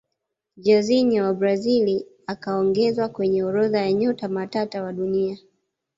[0.57, 5.37] jairzinho wa brazil akaongezwa kwenye orodha ya nyota matata wa dunia